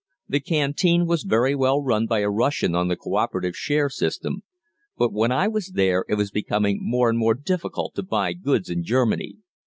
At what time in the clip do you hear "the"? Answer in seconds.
0.27-0.39, 2.87-2.95